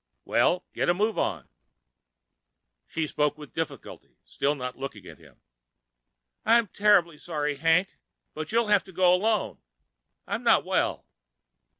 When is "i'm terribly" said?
6.43-7.19